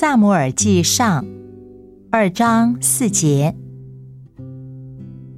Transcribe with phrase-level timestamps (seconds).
[0.00, 1.24] 萨姆尔记上
[2.12, 3.56] 二章四节，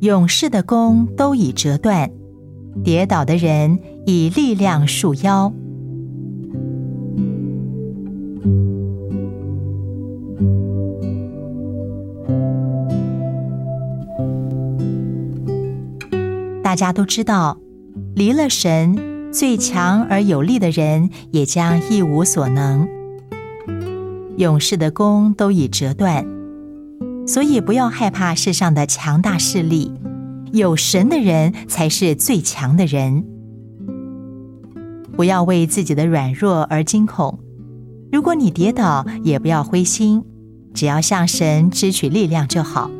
[0.01, 2.10] 勇士的弓都已折断，
[2.85, 5.51] 跌倒的人以力量束腰。
[16.62, 17.59] 大家都知道，
[18.14, 22.99] 离了神，最强而有力的人也将一无所能。
[24.40, 26.26] 勇士的弓都已折断，
[27.26, 29.92] 所以不要害怕世上的强大势力，
[30.52, 33.22] 有神的人才是最强的人。
[35.14, 37.38] 不要为自己的软弱而惊恐，
[38.10, 40.24] 如果你跌倒，也不要灰心，
[40.72, 42.91] 只要向神支取力量就好，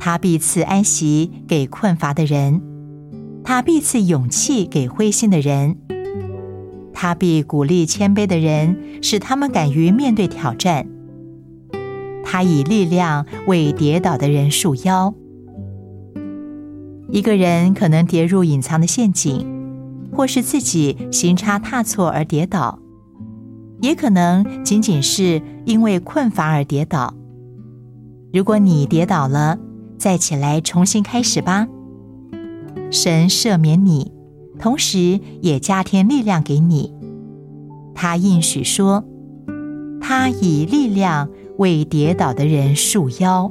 [0.00, 2.60] 他必赐安息给困乏的人。
[3.44, 5.76] 他必赐勇气给灰心的人，
[7.02, 10.86] 他必鼓励谦卑的人，使他们敢于面对挑战。
[12.22, 15.14] 他以力量为跌倒的人束腰。
[17.08, 19.46] 一个人可能跌入隐藏的陷阱，
[20.12, 22.78] 或是自己行差踏错而跌倒，
[23.80, 27.14] 也可能仅仅是因为困乏而跌倒。
[28.30, 29.58] 如果你跌倒了，
[29.96, 31.66] 再起来重新开始吧。
[32.90, 34.12] 神赦免你，
[34.60, 36.92] 同时也加添力量给你。
[37.94, 39.04] 他应许说
[40.00, 43.50] ：“他以力量为跌倒的人束腰。”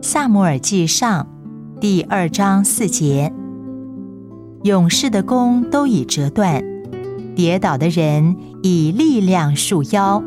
[0.00, 1.28] 萨姆尔记上
[1.80, 3.32] 第二章四节：
[4.62, 6.64] 勇士的弓都已折断，
[7.36, 10.22] 跌倒的人以力量束腰。